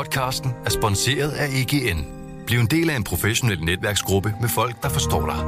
[0.00, 2.04] Podcasten er sponsoreret af EGN.
[2.46, 5.40] Bliv en del af en professionel netværksgruppe med folk, der forstår dig.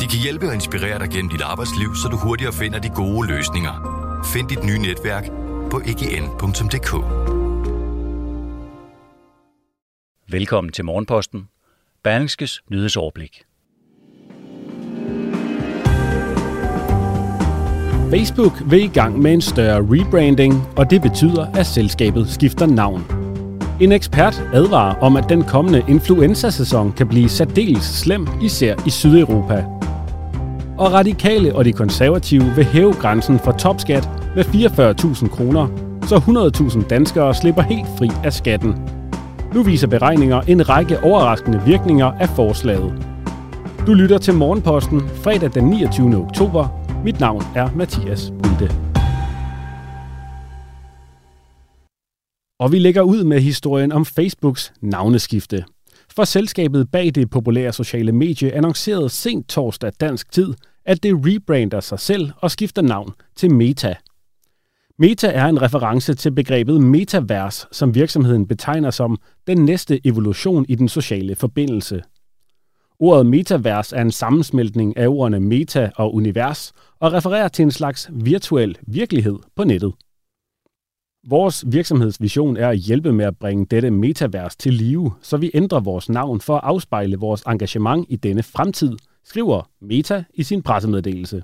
[0.00, 3.28] De kan hjælpe og inspirere dig gennem dit arbejdsliv, så du hurtigere finder de gode
[3.28, 3.74] løsninger.
[4.32, 5.24] Find dit nye netværk
[5.70, 6.92] på egn.dk.
[10.28, 11.48] Velkommen til Morgenposten.
[12.04, 13.42] Berlingskes nyhedsoverblik.
[18.10, 23.13] Facebook vil i gang med en større rebranding, og det betyder, at selskabet skifter navn.
[23.80, 29.64] En ekspert advarer om, at den kommende influenza-sæson kan blive særdeles slem, især i Sydeuropa.
[30.78, 35.68] Og radikale og de konservative vil hæve grænsen for topskat med 44.000 kroner,
[36.02, 36.16] så
[36.56, 38.74] 100.000 danskere slipper helt fri af skatten.
[39.54, 42.92] Nu viser beregninger en række overraskende virkninger af forslaget.
[43.86, 46.16] Du lytter til Morgenposten fredag den 29.
[46.16, 46.68] oktober.
[47.04, 48.83] Mit navn er Mathias Bilde.
[52.58, 55.64] Og vi lægger ud med historien om Facebooks navneskifte.
[56.16, 61.80] For selskabet bag det populære sociale medie annoncerede sent torsdag dansk tid, at det rebrander
[61.80, 63.94] sig selv og skifter navn til Meta.
[64.98, 70.74] Meta er en reference til begrebet metavers, som virksomheden betegner som den næste evolution i
[70.74, 72.02] den sociale forbindelse.
[72.98, 78.10] Ordet metavers er en sammensmeltning af ordene meta og univers og refererer til en slags
[78.12, 79.92] virtuel virkelighed på nettet.
[81.26, 85.80] Vores virksomhedsvision er at hjælpe med at bringe dette metavers til live, så vi ændrer
[85.80, 91.42] vores navn for at afspejle vores engagement i denne fremtid, skriver Meta i sin pressemeddelelse.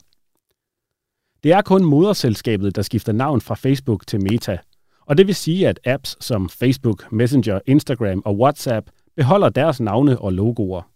[1.42, 4.59] Det er kun moderselskabet, der skifter navn fra Facebook til Meta,
[5.06, 10.19] og det vil sige, at apps som Facebook, Messenger, Instagram og WhatsApp beholder deres navne
[10.19, 10.90] og logoer.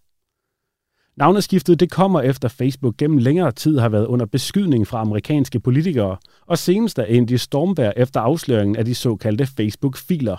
[1.17, 6.17] Navneskiftet det kommer efter Facebook gennem længere tid har været under beskydning fra amerikanske politikere,
[6.47, 10.37] og senest er endt i stormvær efter afsløringen af de såkaldte Facebook-filer.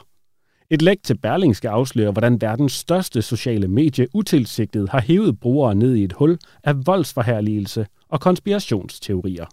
[0.70, 5.76] Et læk til Berling skal afsløre, hvordan verdens største sociale medie utilsigtet har hævet brugere
[5.76, 9.46] ned i et hul af voldsforherligelse og konspirationsteorier.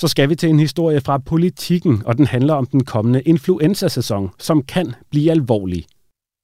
[0.00, 4.30] Så skal vi til en historie fra politikken, og den handler om den kommende influenzasæson,
[4.38, 5.84] som kan blive alvorlig.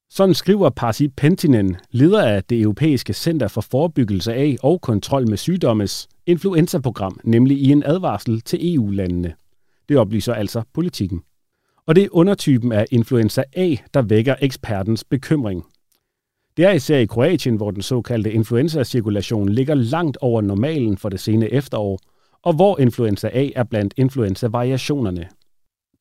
[0.09, 5.37] Sådan skriver Pasi Pentinen, leder af det europæiske Center for Forebyggelse af og Kontrol med
[5.37, 9.33] Sygdommes influenzaprogram, nemlig i en advarsel til EU-landene.
[9.89, 11.21] Det oplyser altså politikken.
[11.87, 15.65] Og det er undertypen af influenza A, der vækker ekspertens bekymring.
[16.57, 21.19] Det er især i Kroatien, hvor den såkaldte influenza-cirkulation ligger langt over normalen for det
[21.19, 21.99] sene efterår,
[22.45, 25.27] og hvor influenza A er blandt influenza-variationerne.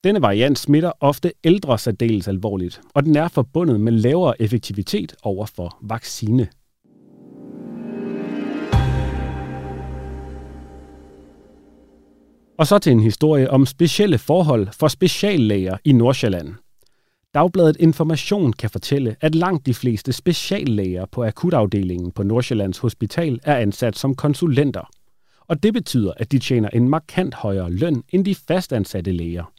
[0.04, 5.46] Denne variant smitter ofte ældre særdeles alvorligt, og den er forbundet med lavere effektivitet over
[5.46, 6.48] for vaccine.
[12.58, 16.54] Og så til en historie om specielle forhold for speciallæger i Nordsjælland.
[17.34, 23.56] Dagbladet Information kan fortælle, at langt de fleste speciallæger på akutafdelingen på Nordsjællands Hospital er
[23.56, 24.88] ansat som konsulenter–
[25.48, 29.52] og det betyder, at de tjener en markant højere løn end de fastansatte læger.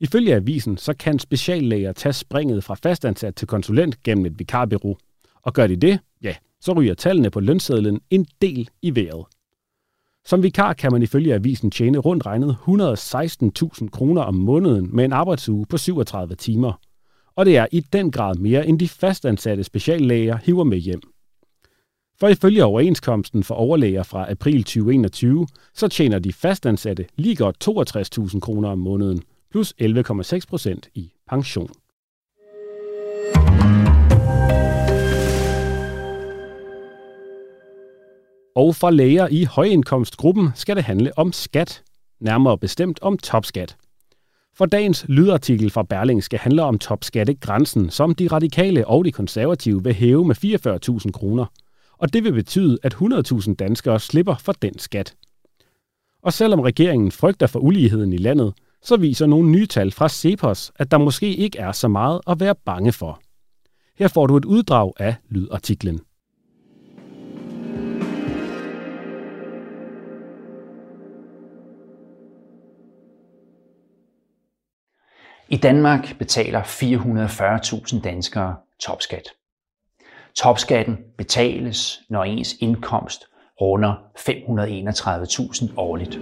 [0.00, 4.98] Ifølge avisen, så kan speciallæger tage springet fra fastansat til konsulent gennem et vikarbyrå.
[5.42, 9.26] Og gør de det, ja, så ryger tallene på lønsedlen en del i vejret.
[10.24, 15.12] Som vikar kan man ifølge avisen tjene rundt regnet 116.000 kroner om måneden med en
[15.12, 16.80] arbejdsuge på 37 timer.
[17.36, 21.11] Og det er i den grad mere end de fastansatte speciallæger hiver med hjem.
[22.22, 28.40] For ifølge overenskomsten for overlæger fra april 2021, så tjener de fastansatte lige godt 62.000
[28.40, 31.68] kroner om måneden, plus 11,6 procent i pension.
[38.56, 41.82] Og for læger i højindkomstgruppen skal det handle om skat,
[42.20, 43.76] nærmere bestemt om topskat.
[44.54, 49.84] For dagens lydartikel fra Berling skal handle om topskattegrænsen, som de radikale og de konservative
[49.84, 50.36] vil hæve med
[51.04, 51.46] 44.000 kroner–
[52.02, 55.14] og det vil betyde, at 100.000 danskere slipper for den skat.
[56.22, 60.72] Og selvom regeringen frygter for uligheden i landet, så viser nogle nye tal fra Cepos,
[60.76, 63.22] at der måske ikke er så meget at være bange for.
[63.98, 66.00] Her får du et uddrag af lydartiklen.
[75.48, 79.22] I Danmark betaler 440.000 danskere topskat.
[80.36, 83.24] Topskatten betales, når ens indkomst
[83.60, 86.18] runder 531.000 årligt.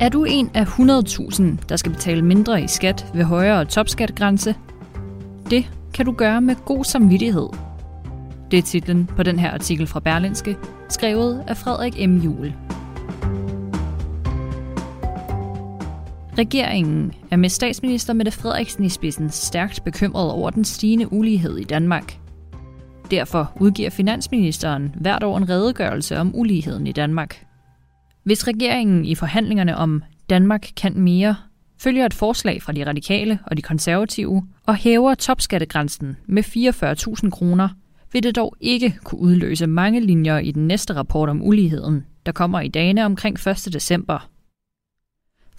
[0.00, 4.54] Er du en af 100.000, der skal betale mindre i skat ved højere topskatgrænse?
[5.50, 7.48] Det kan du gøre med god samvittighed?
[8.50, 10.56] Det er titlen på den her artikel fra Berlinske,
[10.88, 12.16] skrevet af Frederik M.
[12.16, 12.54] Juhl.
[16.38, 21.64] Regeringen er med statsminister Mette Frederiksen i spidsen stærkt bekymret over den stigende ulighed i
[21.64, 22.18] Danmark.
[23.10, 27.46] Derfor udgiver finansministeren hvert år en redegørelse om uligheden i Danmark.
[28.24, 31.36] Hvis regeringen i forhandlingerne om Danmark kan mere
[31.78, 36.44] følger et forslag fra de radikale og de konservative og hæver topskattegrænsen med
[37.22, 37.68] 44.000 kroner,
[38.12, 42.32] vil det dog ikke kunne udløse mange linjer i den næste rapport om uligheden, der
[42.32, 43.68] kommer i dagene omkring 1.
[43.72, 44.31] december.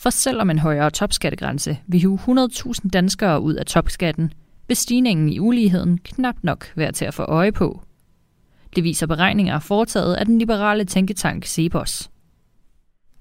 [0.03, 4.33] For selvom en højere topskattegrænse vil hive 100.000 danskere ud af topskatten,
[4.67, 7.81] vil stigningen i uligheden knap nok være til at få øje på.
[8.75, 12.09] Det viser beregninger foretaget af den liberale tænketank Cepos.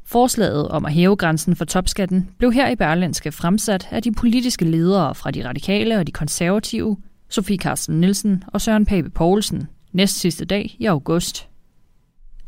[0.04, 4.64] Forslaget om at hæve grænsen for topskatten blev her i Berlinske fremsat af de politiske
[4.64, 6.96] ledere fra de radikale og de konservative,
[7.28, 11.51] Sofie Carsten Nielsen og Søren Pape Poulsen, næst sidste dag i august.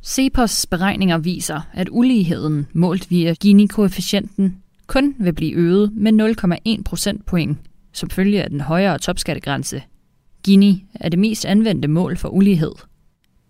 [0.05, 4.57] Cepos beregninger viser, at uligheden målt via Gini-koefficienten
[4.87, 6.13] kun vil blive øget med
[6.77, 7.59] 0,1 procentpoint
[7.93, 9.83] som følge af den højere topskattegrænse.
[10.43, 12.73] Gini er det mest anvendte mål for ulighed.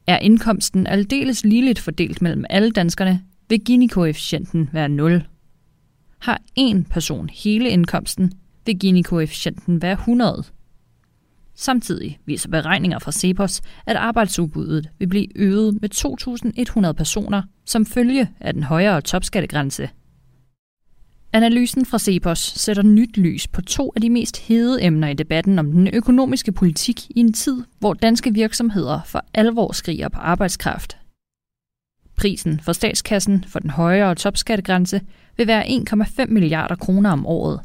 [0.06, 5.26] Er indkomsten aldeles ligeligt fordelt mellem alle danskerne, vil Gini-koefficienten være 0.
[6.18, 8.32] Har en person hele indkomsten,
[8.66, 10.44] vil Gini-koefficienten være 100.
[11.56, 15.88] Samtidig viser beregninger fra Cepos, at arbejdsudbuddet vil blive øget med
[16.86, 19.88] 2.100 personer som følge af den højere topskattegrænse.
[21.32, 25.58] Analysen fra Cepos sætter nyt lys på to af de mest hede emner i debatten
[25.58, 30.96] om den økonomiske politik i en tid, hvor danske virksomheder for alvor skriger på arbejdskraft.
[32.16, 35.00] Prisen for statskassen for den højere topskattegrænse
[35.36, 37.60] vil være 1,5 milliarder kroner om året.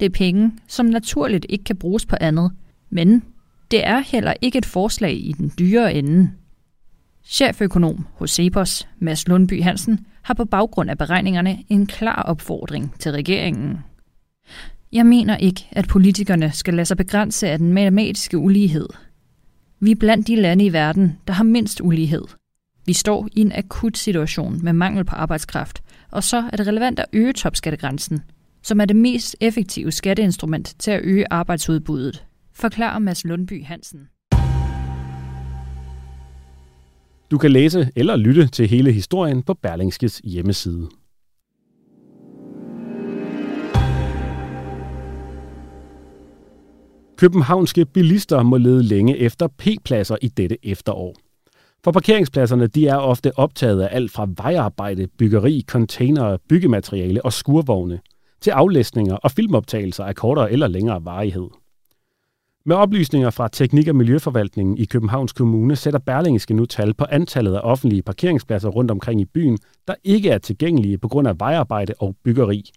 [0.00, 2.52] Det er penge, som naturligt ikke kan bruges på andet,
[2.90, 3.22] men
[3.70, 6.30] det er heller ikke et forslag i den dyre ende.
[7.24, 13.12] Cheføkonom hos Cepos, Mads Lundby Hansen, har på baggrund af beregningerne en klar opfordring til
[13.12, 13.78] regeringen.
[14.92, 18.88] Jeg mener ikke, at politikerne skal lade sig begrænse af den matematiske ulighed.
[19.80, 22.24] Vi er blandt de lande i verden, der har mindst ulighed–
[22.86, 26.98] vi står i en akut situation med mangel på arbejdskraft, og så er det relevant
[26.98, 28.22] at øge topskattegrænsen,
[28.62, 32.24] som er det mest effektive skatteinstrument til at øge arbejdsudbuddet,
[32.56, 34.08] forklarer Mads Lundby Hansen.
[37.30, 40.88] Du kan læse eller lytte til hele historien på Berlingskes hjemmeside.
[47.16, 51.14] Københavnske bilister må lede længe efter P-pladser i dette efterår.
[51.84, 58.00] For parkeringspladserne de er ofte optaget af alt fra vejarbejde, byggeri, containere, byggemateriale og skurvogne
[58.40, 61.48] til aflæsninger og filmoptagelser af kortere eller længere varighed.
[62.68, 67.54] Med oplysninger fra Teknik- og Miljøforvaltningen i Københavns Kommune sætter Berlingske nu tal på antallet
[67.54, 69.58] af offentlige parkeringspladser rundt omkring i byen,
[69.88, 72.70] der ikke er tilgængelige på grund af vejarbejde og byggeri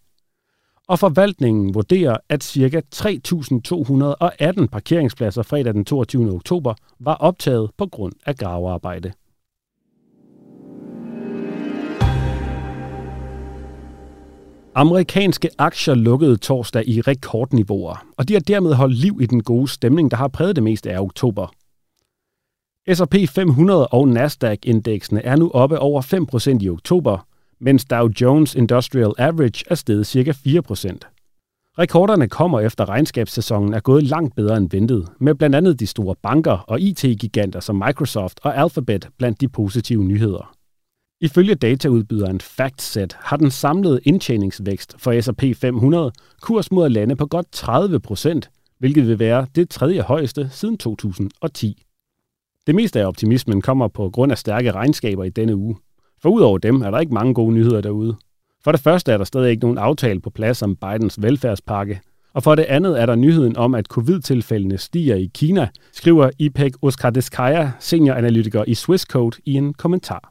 [0.89, 2.81] og forvaltningen vurderer, at ca.
[2.95, 6.31] 3.218 parkeringspladser fredag den 22.
[6.31, 9.11] oktober var optaget på grund af gravearbejde.
[14.75, 19.67] Amerikanske aktier lukkede torsdag i rekordniveauer, og de har dermed holdt liv i den gode
[19.67, 21.47] stemning, der har præget det meste af oktober.
[22.93, 26.01] S&P 500 og Nasdaq-indeksene er nu oppe over
[26.57, 27.27] 5% i oktober,
[27.59, 30.31] mens Dow Jones Industrial Average er steget ca.
[30.31, 31.15] 4%.
[31.79, 36.15] Rekorderne kommer efter regnskabssæsonen er gået langt bedre end ventet, med blandt andet de store
[36.23, 40.58] banker og IT-giganter som Microsoft og Alphabet blandt de positive nyheder.
[41.21, 46.11] Ifølge dataudbyderen FactSet har den samlede indtjeningsvækst for S&P 500
[46.41, 47.63] kurs mod at lande på godt
[48.45, 51.83] 30% hvilket vil være det tredje højeste siden 2010.
[52.67, 55.75] Det meste af optimismen kommer på grund af stærke regnskaber i denne uge.
[56.21, 58.15] For udover dem er der ikke mange gode nyheder derude.
[58.63, 62.01] For det første er der stadig ikke nogen aftale på plads om Bidens velfærdspakke,
[62.33, 66.73] og for det andet er der nyheden om, at covid-tilfældene stiger i Kina, skriver Ipek
[66.81, 70.29] Oskardeskaya, senioranalytiker i Swisscode, i en kommentar.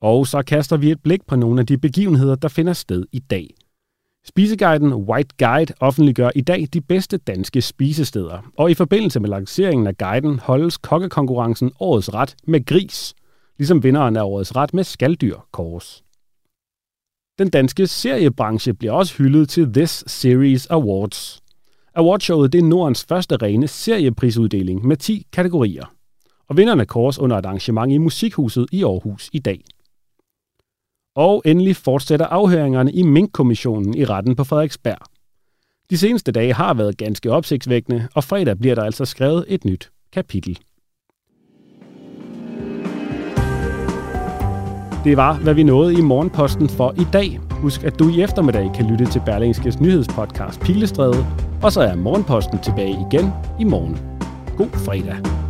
[0.00, 3.18] Og så kaster vi et blik på nogle af de begivenheder, der finder sted i
[3.18, 3.54] dag.
[4.24, 9.86] Spiseguiden White Guide offentliggør i dag de bedste danske spisesteder, og i forbindelse med lanceringen
[9.86, 13.14] af guiden holdes kokkekonkurrencen Årets Ret med gris,
[13.58, 16.02] ligesom vinderen af Årets Ret med skalddyr kors.
[17.38, 21.42] Den danske seriebranche bliver også hyldet til This Series Awards.
[21.94, 25.84] Awardshowet det er Nordens første rene serieprisuddeling med 10 kategorier.
[26.48, 29.64] Og vinderne kors under et arrangement i Musikhuset i Aarhus i dag.
[31.20, 34.98] Og endelig fortsætter afhøringerne i Mink-kommissionen i retten på Frederiksberg.
[35.90, 39.90] De seneste dage har været ganske opsigtsvækkende, og fredag bliver der altså skrevet et nyt
[40.12, 40.58] kapitel.
[45.04, 47.40] Det var, hvad vi nåede i Morgenposten for i dag.
[47.50, 51.26] Husk, at du i eftermiddag kan lytte til Berlingskes nyhedspodcast Pilestræde,
[51.62, 53.98] og så er Morgenposten tilbage igen i morgen.
[54.56, 55.49] God fredag.